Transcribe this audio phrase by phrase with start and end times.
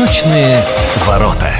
[0.00, 0.56] Восточные
[1.06, 1.50] ворота.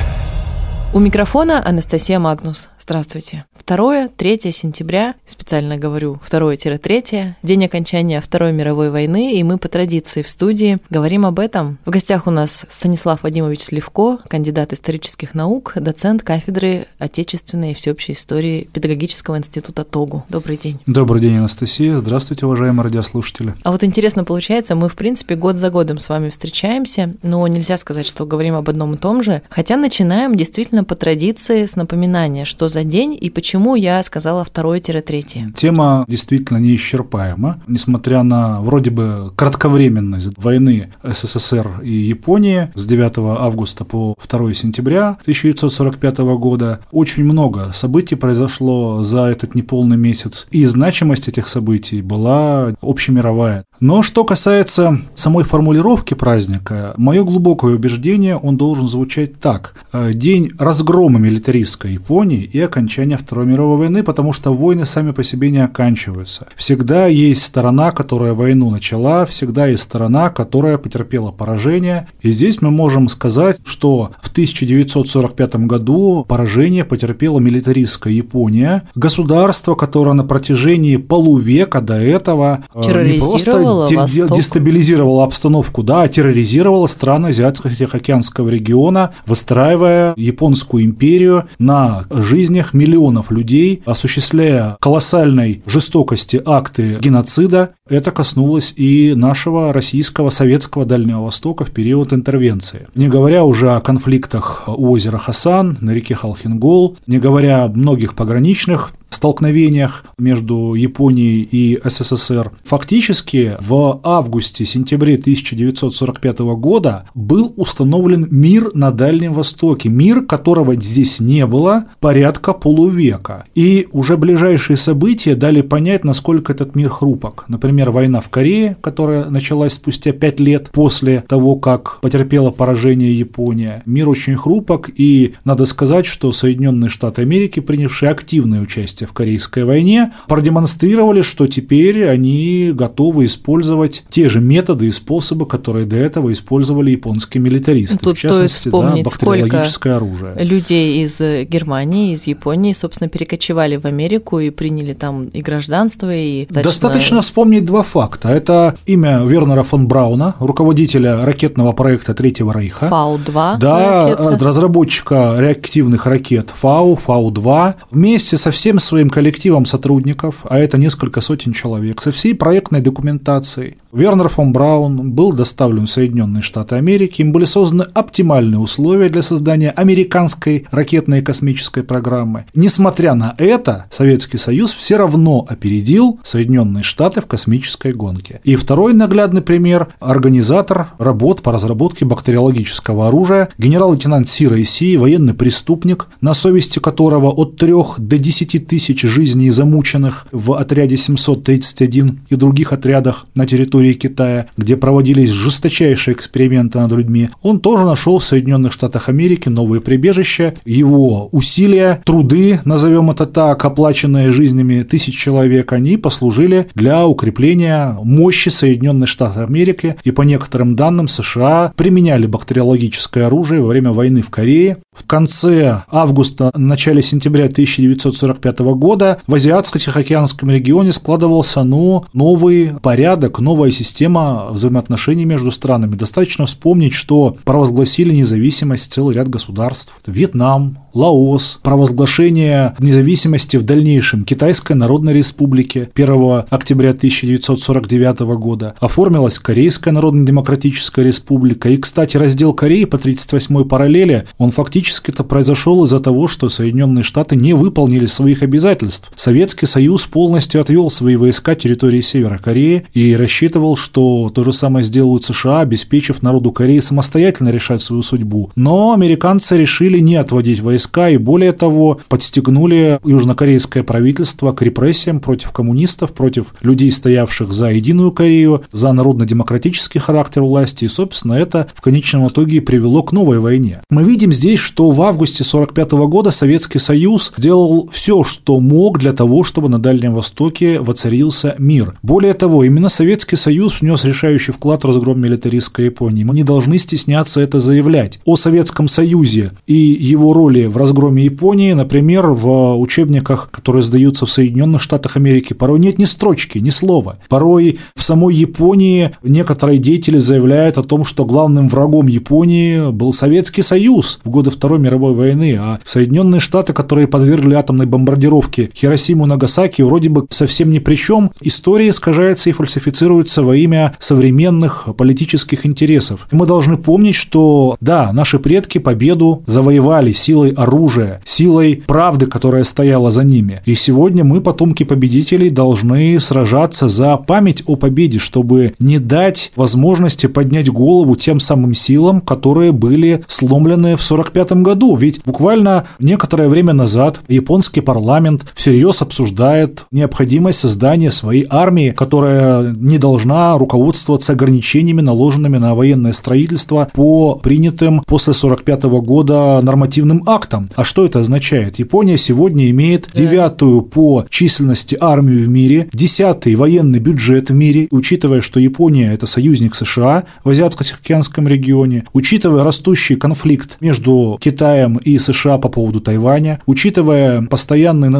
[0.95, 2.70] У микрофона Анастасия Магнус.
[2.90, 3.45] Здравствуйте.
[3.68, 10.29] 2-3 сентября, специально говорю 2-3, день окончания Второй мировой войны, и мы по традиции в
[10.29, 11.79] студии говорим об этом.
[11.84, 18.11] В гостях у нас Станислав Вадимович Сливко, кандидат исторических наук, доцент кафедры отечественной и всеобщей
[18.11, 20.25] истории Педагогического института ТОГУ.
[20.29, 20.80] Добрый день.
[20.86, 21.96] Добрый день, Анастасия.
[21.96, 23.54] Здравствуйте, уважаемые радиослушатели.
[23.63, 27.77] А вот интересно получается, мы, в принципе, год за годом с вами встречаемся, но нельзя
[27.77, 32.44] сказать, что говорим об одном и том же, хотя начинаем действительно по традиции с напоминания,
[32.44, 35.52] что за день и почему я сказала второе-третье.
[35.56, 43.84] Тема действительно неисчерпаема, несмотря на вроде бы кратковременность войны СССР и Японии с 9 августа
[43.84, 46.80] по 2 сентября 1945 года.
[46.91, 53.64] Очень много событий произошло за этот неполный месяц, и значимость этих событий была общемировая.
[53.80, 59.74] Но что касается самой формулировки праздника, мое глубокое убеждение, он должен звучать так.
[60.12, 65.50] День разгрома милитаристской Японии и окончания Второй мировой войны, потому что войны сами по себе
[65.50, 66.46] не оканчиваются.
[66.56, 72.06] Всегда есть сторона, которая войну начала, всегда есть сторона, которая потерпела поражение.
[72.20, 80.12] И здесь мы можем сказать, что в 1945 году поражение потерпела милитаристская Япония, государство, которое
[80.12, 84.36] на протяжении полувека до этого не просто Восток.
[84.36, 94.77] дестабилизировала обстановку, да, терроризировала страны Азиатско-Тихоокеанского региона, выстраивая японскую империю на жизнях миллионов людей, осуществляя
[94.80, 97.70] колоссальной жестокости акты геноцида.
[97.88, 102.86] Это коснулось и нашего российского советского Дальнего Востока в период интервенции.
[102.94, 108.14] Не говоря уже о конфликтах у озера Хасан, на реке Халхингол, не говоря о многих
[108.14, 112.52] пограничных столкновениях между Японией и СССР.
[112.64, 121.46] Фактически в августе-сентябре 1945 года был установлен мир на Дальнем Востоке, мир, которого здесь не
[121.46, 123.45] было порядка полувека.
[123.55, 127.45] И уже ближайшие события дали понять, насколько этот мир хрупок.
[127.48, 133.83] Например, война в Корее, которая началась спустя пять лет после того, как потерпела поражение Япония.
[133.84, 139.65] Мир очень хрупок, и надо сказать, что Соединенные Штаты Америки, принявшие активное участие в Корейской
[139.65, 146.32] войне, продемонстрировали, что теперь они готовы использовать те же методы и способы, которые до этого
[146.32, 147.98] использовали японские милитаристы.
[147.98, 150.34] Тут в стоит вспомнить, да, бактериологическое оружие.
[150.38, 156.47] людей из Германии, из Японии, собственно, перекочевали в Америку и приняли там и гражданство, и...
[156.47, 158.28] Достаточно, достаточно вспомнить два факта.
[158.28, 162.87] Это имя Вернера фон Брауна, руководителя ракетного проекта Третьего Рейха.
[162.88, 164.44] Фау-2 Да, ракета.
[164.44, 171.53] разработчика реактивных ракет Фау, Фау-2, вместе со всем своим коллективом сотрудников, а это несколько сотен
[171.53, 173.77] человек, со всей проектной документацией.
[173.93, 179.22] Вернер фон Браун был доставлен в Соединенные Штаты Америки, им были созданы оптимальные условия для
[179.22, 182.47] создания американской ракетной и космической программы.
[182.55, 188.41] Несмотря на это, Советский Союз все равно опередил Соединенные Штаты в космической гонке.
[188.44, 196.06] И второй наглядный пример– организатор работ по разработке бактериологического оружия, генерал-лейтенант Сира Исии, военный преступник,
[196.21, 202.73] на совести которого от 3 до 10 тысяч жизней замученных в отряде 731 и других
[202.73, 208.73] отрядах на территории Китая, где проводились жесточайшие эксперименты над людьми, он тоже нашел в Соединенных
[208.73, 210.55] Штатах Америки новые прибежища.
[210.65, 218.49] Его усилия, труды, назовем это так, оплаченные жизнями тысяч человек, они послужили для укрепления мощи
[218.49, 219.97] Соединенных Штатов Америки.
[220.05, 224.78] И по некоторым данным США применяли бактериологическое оружие во время войны в Корее.
[224.97, 228.80] В конце августа, начале сентября 1945 года
[229.27, 235.97] в Азиатско-Тихоокеанском регионе складывался ну, новый порядок, новая система взаимоотношений между странами.
[235.97, 239.95] Достаточно вспомнить, что провозгласили независимость целый ряд государств.
[240.07, 249.93] Вьетнам, Лаос, провозглашение независимости в дальнейшем Китайской Народной Республики 1 октября 1949 года, оформилась Корейская
[249.93, 251.69] Народно-Демократическая Республика.
[251.69, 257.04] И, кстати, раздел Кореи по 38-й параллели, он фактически это произошел из-за того, что Соединенные
[257.04, 258.69] Штаты не выполнили своих обязательств.
[259.17, 264.84] Советский Союз полностью отвел свои войска территории Севера Кореи и рассчитывал, что то же самое
[264.84, 268.50] сделают США, обеспечив народу Кореи самостоятельно решать свою судьбу.
[268.56, 275.52] Но американцы решили не отводить войска и, более того, подстегнули южнокорейское правительство к репрессиям против
[275.52, 280.84] коммунистов, против людей, стоявших за единую Корею, за народно-демократический характер власти.
[280.84, 283.82] И, собственно, это в конечном итоге привело к новой войне.
[283.90, 289.12] Мы видим здесь, что в августе 1945 года Советский Союз сделал все, что мог для
[289.12, 291.94] того, чтобы на Дальнем Востоке воцарился мир.
[292.02, 296.25] Более того, именно Советский Союз внес решающий вклад в разгром милитаристской Японии.
[296.25, 298.19] Мы не должны стесняться это заявлять.
[298.25, 304.31] О Советском Союзе и его роли в разгроме Японии, например, в учебниках, которые сдаются в
[304.31, 307.19] Соединенных Штатах Америки, порой нет ни строчки, ни слова.
[307.29, 313.62] Порой в самой Японии некоторые деятели заявляют о том, что главным врагом Японии был Советский
[313.62, 319.28] Союз в годы Второй мировой войны, а Соединенные Штаты, которые подвергли атомной бомбардировке Хиросиму и
[319.28, 321.31] Нагасаки, вроде бы совсем ни при чем.
[321.40, 326.26] История искажается и фальсифицируется во имя современных политических интересов.
[326.31, 332.64] И мы должны помнить, что да, наши предки победу завоевали силой оружия, силой правды, которая
[332.64, 333.62] стояла за ними.
[333.64, 340.26] И сегодня мы, потомки победителей, должны сражаться за память о победе, чтобы не дать возможности
[340.26, 344.96] поднять голову тем самым силам, которые были сломлены в 1945 году.
[344.96, 352.98] Ведь буквально некоторое время назад японский парламент всерьез обсуждает необходимость создания своей армии, которая не
[352.98, 360.68] должна руководствоваться ограничениями, наложенными на военное строительство по принятым после 1945 года нормативным актам.
[360.76, 361.78] А что это означает?
[361.78, 368.40] Япония сегодня имеет девятую по численности армию в мире, десятый военный бюджет в мире, учитывая,
[368.40, 375.58] что Япония– это союзник США в Азиатско-Тихоокеанском регионе, учитывая растущий конфликт между Китаем и США
[375.58, 377.42] по поводу Тайваня, учитывая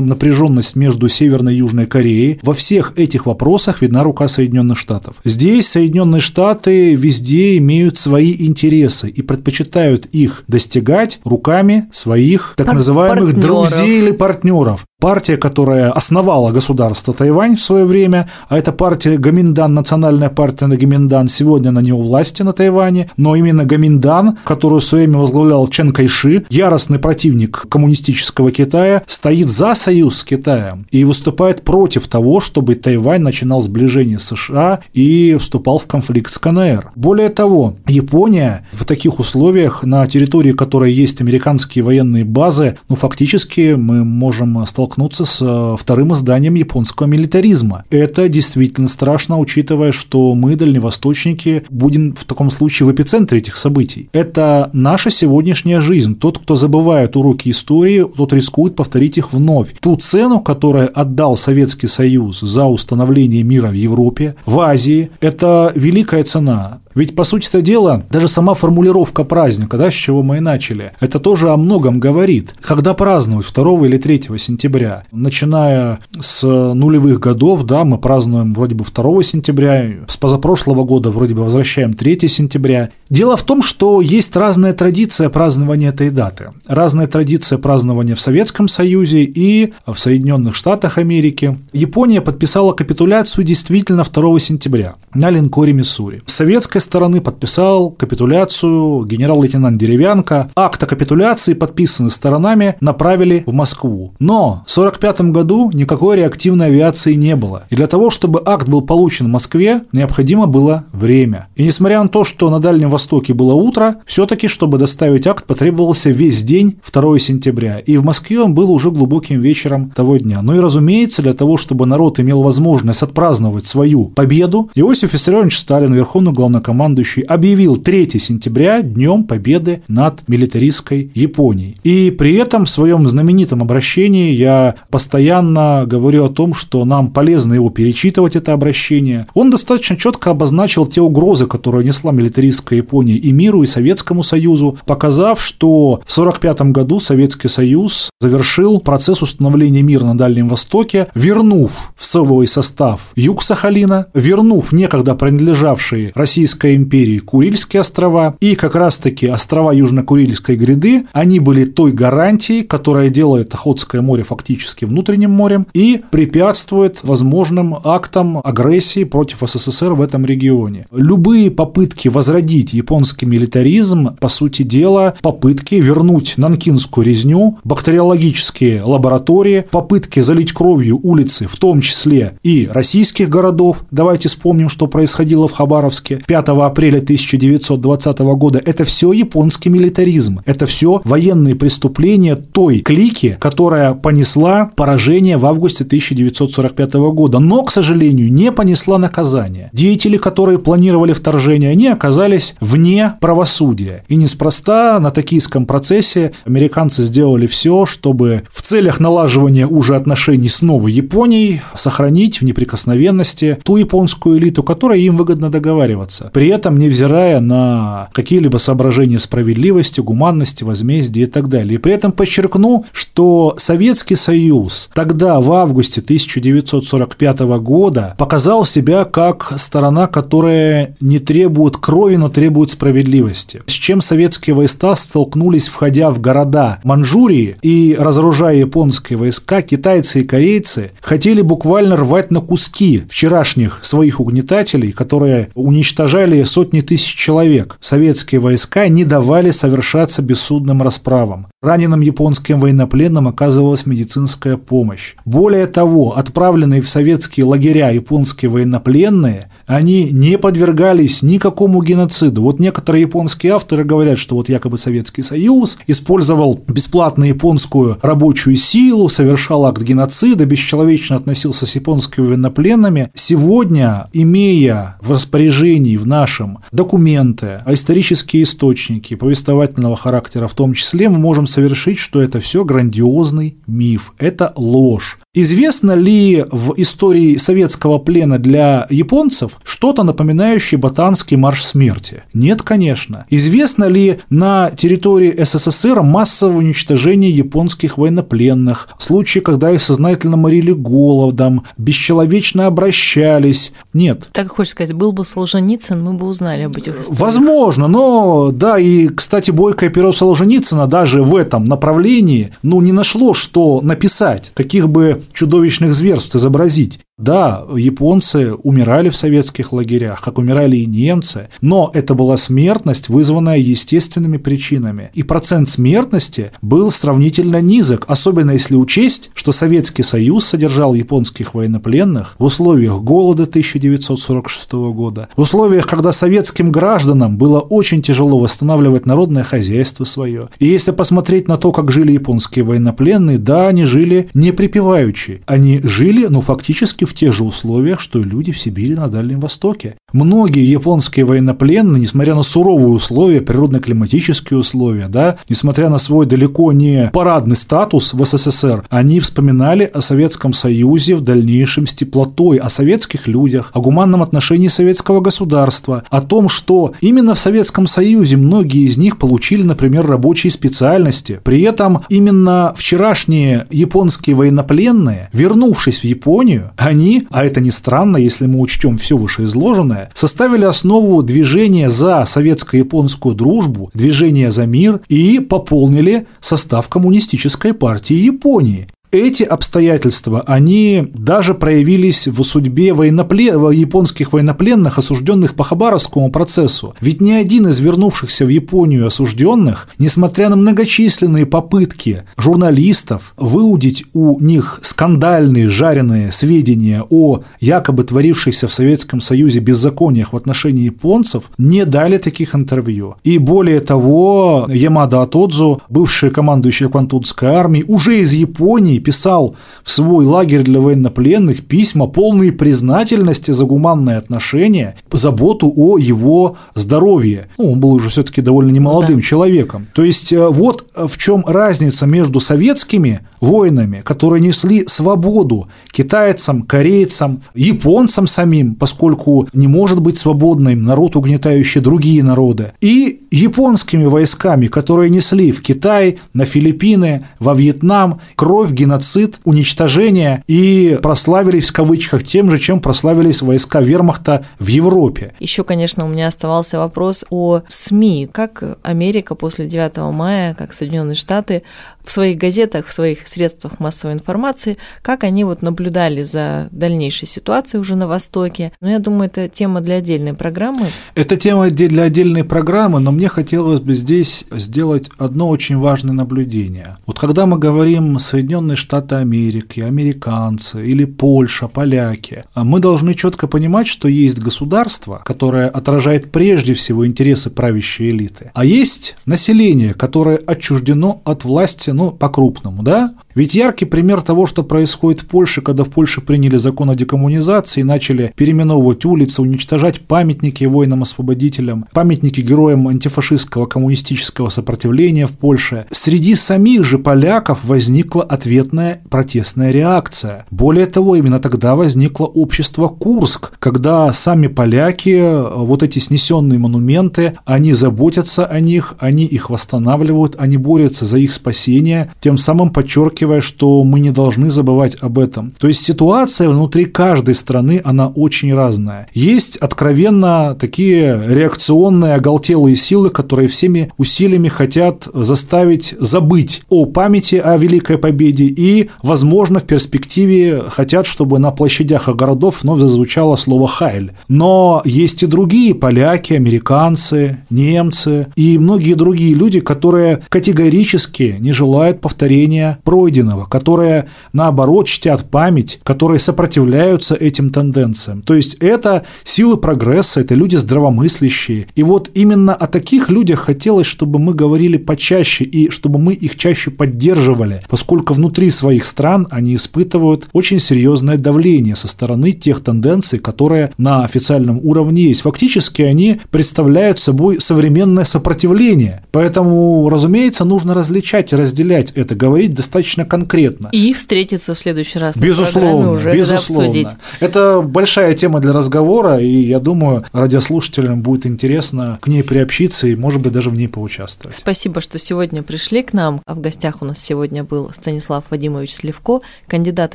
[0.01, 5.17] постоянную напряженность между Северной и Южной Кореей, во всех этих вопросах видна рука Соединенных Штатов.
[5.25, 13.35] Здесь Соединенные Штаты везде имеют свои интересы и предпочитают их достигать руками своих так называемых
[13.35, 13.71] партнеров.
[13.71, 14.87] друзей или партнеров.
[15.01, 20.77] Партия, которая основала государство Тайвань в свое время, а это партия Гаминдан, национальная партия на
[20.77, 25.67] Гаминдан, сегодня на нее власти на Тайване, но именно Гаминдан, которую в свое время возглавлял
[25.69, 32.41] Чен Кайши, яростный противник коммунистического Китая, стоит за союз с Китаем и выступает против того,
[32.41, 36.91] чтобы Тайвань начинал сближение с США и вступал в конфликт с КНР.
[36.95, 43.77] Более того, Япония в таких условиях, на территории которой есть американские военные базы, ну фактически
[43.79, 47.85] мы можем столкнуться столкнуться с э, вторым изданием японского милитаризма.
[47.91, 54.09] Это действительно страшно, учитывая, что мы, дальневосточники, будем в таком случае в эпицентре этих событий.
[54.13, 56.17] Это наша сегодняшняя жизнь.
[56.17, 59.75] Тот, кто забывает уроки истории, тот рискует повторить их вновь.
[59.81, 66.25] Ту цену, которую отдал Советский Союз за установление мира в Европе, в Азии, это великая
[66.25, 66.81] цена.
[66.95, 71.19] Ведь, по сути-то дела, даже сама формулировка праздника, да, с чего мы и начали, это
[71.19, 72.55] тоже о многом говорит.
[72.61, 78.85] Когда праздновать 2 или 3 сентября, начиная с нулевых годов, да, мы празднуем вроде бы
[78.85, 82.91] 2 сентября, с позапрошлого года вроде бы возвращаем 3 сентября.
[83.09, 86.51] Дело в том, что есть разная традиция празднования этой даты.
[86.67, 91.59] Разная традиция празднования в Советском Союзе и в Соединенных Штатах Америки.
[91.73, 96.23] Япония подписала капитуляцию действительно 2 сентября на линкоре Миссури.
[96.27, 100.51] Советская российской стороны подписал капитуляцию генерал-лейтенант Деревянко.
[100.57, 104.13] Акт о капитуляции, подписанный сторонами, направили в Москву.
[104.19, 107.65] Но в 1945 году никакой реактивной авиации не было.
[107.71, 111.49] И для того, чтобы акт был получен в Москве, необходимо было время.
[111.55, 116.11] И несмотря на то, что на Дальнем Востоке было утро, все-таки, чтобы доставить акт, потребовался
[116.11, 117.79] весь день 2 сентября.
[117.79, 120.41] И в Москве он был уже глубоким вечером того дня.
[120.43, 125.93] Ну и разумеется, для того, чтобы народ имел возможность отпраздновать свою победу, Иосиф Виссарионович Сталин,
[125.93, 131.77] верховный главнокомандующий главнокомандующий объявил 3 сентября днем победы над милитаристской Японией.
[131.83, 137.55] И при этом в своем знаменитом обращении я постоянно говорю о том, что нам полезно
[137.55, 139.27] его перечитывать, это обращение.
[139.35, 144.79] Он достаточно четко обозначил те угрозы, которые несла милитаристская Япония и миру, и Советскому Союзу,
[144.87, 151.93] показав, что в 1945 году Советский Союз завершил процесс установления мира на Дальнем Востоке, вернув
[151.97, 158.75] в свой состав юг Сахалина, вернув некогда принадлежавшие Российской Российской империи Курильские острова и как
[158.75, 165.67] раз-таки острова Южно-Курильской гряды, они были той гарантией, которая делает Охотское море фактически внутренним морем
[165.73, 170.87] и препятствует возможным актам агрессии против СССР в этом регионе.
[170.93, 180.21] Любые попытки возродить японский милитаризм, по сути дела, попытки вернуть нанкинскую резню, бактериологические лаборатории, попытки
[180.21, 183.85] залить кровью улицы, в том числе и российских городов.
[183.91, 190.67] Давайте вспомним, что происходило в Хабаровске 5 апреля 1920 года– это все японский милитаризм, это
[190.67, 198.33] все военные преступления той клики, которая понесла поражение в августе 1945 года, но, к сожалению,
[198.33, 199.71] не понесла наказания.
[199.73, 204.05] Деятели, которые планировали вторжение, они оказались вне правосудия.
[204.09, 210.63] И неспроста на токийском процессе американцы сделали все, чтобы в целях налаживания уже отношений с
[210.63, 216.31] новой Японией сохранить в неприкосновенности ту японскую элиту, которая им выгодно договариваться.
[216.41, 221.75] При этом невзирая на какие-либо соображения справедливости, гуманности, возмездия и так далее.
[221.75, 229.53] И при этом подчеркну, что Советский Союз тогда, в августе 1945 года, показал себя как
[229.59, 233.61] сторона, которая не требует крови, но требует справедливости.
[233.67, 240.25] С чем советские войска столкнулись, входя в города Манчжурии и разоружая японские войска, китайцы и
[240.25, 247.77] корейцы хотели буквально рвать на куски вчерашних своих угнетателей, которые уничтожали сотни тысяч человек.
[247.81, 251.50] Советские войска не давали совершаться бессудным расправам.
[251.63, 255.15] Раненым японским военнопленным оказывалась медицинская помощь.
[255.27, 262.45] Более того, отправленные в советские лагеря японские военнопленные, они не подвергались никакому геноциду.
[262.45, 269.11] Вот некоторые японские авторы говорят, что вот якобы Советский Союз использовал бесплатно японскую рабочую силу,
[269.11, 273.11] совершал акт геноцида, бесчеловечно относился с японскими военнопленными.
[273.13, 281.11] Сегодня, имея в распоряжении в нашем документы, а исторические источники повествовательного характера в том числе,
[281.11, 285.19] мы можем совершить, что это все грандиозный миф, это ложь.
[285.33, 292.25] Известно ли в истории советского плена для японцев что-то напоминающее ботанский марш смерти?
[292.35, 293.27] Нет, конечно.
[293.31, 301.63] Известно ли на территории СССР массовое уничтожение японских военнопленных, случаи, когда их сознательно морили голодом,
[301.79, 303.73] бесчеловечно обращались?
[303.93, 304.29] Нет.
[304.33, 307.21] Так хочешь сказать, был бы Солженицын, мы бы узнали об этих историях.
[307.21, 313.33] Возможно, но да, и, кстати, бойкое перо Солженицына даже в этом направлении, ну, не нашло,
[313.33, 317.01] что написать, каких бы чудовищных зверств изобразить.
[317.21, 323.59] Да, японцы умирали в советских лагерях, как умирали и немцы, но это была смертность, вызванная
[323.59, 325.11] естественными причинами.
[325.13, 332.37] И процент смертности был сравнительно низок, особенно если учесть, что Советский Союз содержал японских военнопленных
[332.39, 339.45] в условиях голода 1946 года, в условиях, когда советским гражданам было очень тяжело восстанавливать народное
[339.45, 340.49] хозяйство свое.
[340.59, 345.83] И если посмотреть на то, как жили японские военнопленные, да, они жили не припеваючи, они
[345.85, 349.97] жили, ну, фактически в тех же условиях, что и люди в Сибири на Дальнем Востоке.
[350.13, 357.11] Многие японские военнопленные, несмотря на суровые условия, природно-климатические условия, да, несмотря на свой далеко не
[357.13, 363.29] парадный статус в СССР, они вспоминали о Советском Союзе в дальнейшем с теплотой, о советских
[363.29, 368.97] людях, о гуманном отношении советского государства, о том, что именно в Советском Союзе многие из
[368.97, 371.41] них получили, например, рабочие специальности.
[371.45, 378.47] При этом именно вчерашние японские военнопленные, вернувшись в Японию, они, а это не странно, если
[378.47, 386.27] мы учтем все вышеизложенное, составили основу движения за советско-японскую дружбу, движения за мир и пополнили
[386.41, 388.89] состав коммунистической партии Японии.
[389.13, 393.71] Эти обстоятельства, они даже проявились в судьбе военноплен...
[393.73, 396.95] японских военнопленных, осужденных по Хабаровскому процессу.
[397.01, 404.39] Ведь ни один из вернувшихся в Японию осужденных, несмотря на многочисленные попытки журналистов выудить у
[404.39, 411.85] них скандальные жареные сведения о якобы творившихся в Советском Союзе беззакониях в отношении японцев, не
[411.85, 413.17] дали таких интервью.
[413.25, 420.25] И более того, Ямада Атодзу, бывший командующий Квантунской армией, уже из Японии писал в свой
[420.25, 427.49] лагерь для военнопленных письма, полные признательности за гуманное отношение, заботу о его здоровье.
[427.59, 429.23] Ну, он был уже все-таки довольно немолодым да.
[429.23, 429.87] человеком.
[429.93, 437.43] То есть э, вот в чем разница между советскими воинами, которые несли свободу китайцам, корейцам,
[437.55, 445.11] японцам самим, поскольку не может быть свободным народ, угнетающий другие народы, и японскими войсками, которые
[445.11, 452.51] несли в Китай, на Филиппины, во Вьетнам кровь, геноцид, уничтожение и прославились в кавычках тем
[452.51, 455.33] же, чем прославились войска вермахта в Европе.
[455.39, 458.29] Еще, конечно, у меня оставался вопрос о СМИ.
[458.33, 461.63] Как Америка после 9 мая, как Соединенные Штаты
[462.05, 467.81] в своих газетах, в своих средствах массовой информации, как они вот наблюдали за дальнейшей ситуацией
[467.81, 468.73] уже на Востоке.
[468.81, 470.89] Но я думаю, это тема для отдельной программы.
[471.15, 476.97] Это тема для отдельной программы, но мне хотелось бы здесь сделать одно очень важное наблюдение.
[477.07, 483.87] Вот когда мы говорим Соединенные Штаты Америки, американцы или Польша, поляки, мы должны четко понимать,
[483.87, 491.21] что есть государство, которое отражает прежде всего интересы правящей элиты, а есть население, которое отчуждено
[491.25, 493.11] от власти, ну, по-крупному, да?
[493.35, 497.81] Ведь яркий пример того, что происходит в Польше, когда в Польше приняли закон о декоммунизации
[497.81, 506.35] и начали переименовывать улицы, уничтожать памятники воинам-освободителям, памятники героям антифашистского коммунистического сопротивления в Польше, среди
[506.35, 510.47] самих же поляков возникла ответная протестная реакция.
[510.51, 515.23] Более того, именно тогда возникло общество Курск, когда сами поляки,
[515.57, 521.33] вот эти снесенные монументы, они заботятся о них, они их восстанавливают, они борются за их
[521.33, 525.53] спасение, тем самым подчеркивая подчеркивая, что мы не должны забывать об этом.
[525.59, 529.09] То есть ситуация внутри каждой страны, она очень разная.
[529.13, 537.57] Есть откровенно такие реакционные, оголтелые силы, которые всеми усилиями хотят заставить забыть о памяти о
[537.57, 543.69] Великой Победе и, возможно, в перспективе хотят, чтобы на площадях и городов вновь зазвучало слово
[543.69, 544.13] «хайль».
[544.29, 552.01] Но есть и другие поляки, американцы, немцы и многие другие люди, которые категорически не желают
[552.01, 558.23] повторения пройденного пройденного, которые, наоборот, чтят память, которые сопротивляются этим тенденциям.
[558.23, 561.67] То есть это силы прогресса, это люди здравомыслящие.
[561.75, 566.37] И вот именно о таких людях хотелось, чтобы мы говорили почаще и чтобы мы их
[566.37, 573.19] чаще поддерживали, поскольку внутри своих стран они испытывают очень серьезное давление со стороны тех тенденций,
[573.19, 575.23] которые на официальном уровне есть.
[575.23, 579.03] Фактически они представляют собой современное сопротивление.
[579.11, 583.69] Поэтому, разумеется, нужно различать и разделять это, говорить достаточно достаточно конкретно.
[583.73, 586.97] И встретиться в следующий раз безусловно, уже безусловно.
[587.21, 592.97] Это большая тема для разговора, и я думаю, радиослушателям будет интересно к ней приобщиться и,
[592.97, 594.37] может быть, даже в ней поучаствовать.
[594.37, 596.21] Спасибо, что сегодня пришли к нам.
[596.27, 599.95] А в гостях у нас сегодня был Станислав Вадимович Сливко, кандидат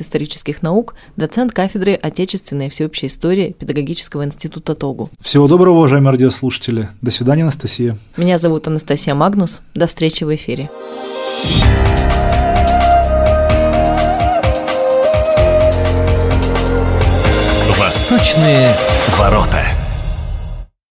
[0.00, 5.10] исторических наук, доцент кафедры отечественной и всеобщей истории Педагогического института ТОГУ.
[5.20, 6.88] Всего доброго, уважаемые радиослушатели.
[7.02, 7.96] До свидания, Анастасия.
[8.16, 9.60] Меня зовут Анастасия Магнус.
[9.74, 10.70] До встречи в эфире.
[17.86, 18.66] Восточные
[19.16, 19.75] ворота.